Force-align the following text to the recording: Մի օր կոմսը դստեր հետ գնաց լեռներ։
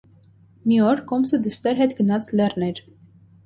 Մի 0.71 0.79
օր 0.93 1.03
կոմսը 1.11 1.41
դստեր 1.45 1.79
հետ 1.83 1.95
գնաց 2.03 2.33
լեռներ։ 2.41 2.87